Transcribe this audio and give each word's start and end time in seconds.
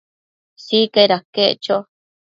Sicaid 0.65 1.11
aquec 1.17 1.55
cho 1.63 1.75